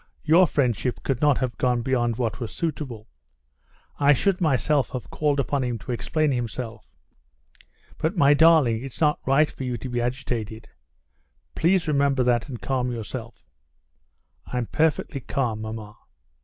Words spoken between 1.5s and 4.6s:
gone beyond what was suitable. I should